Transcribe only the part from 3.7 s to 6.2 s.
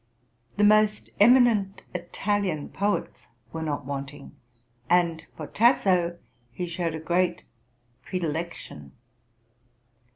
wanting, and for Tasso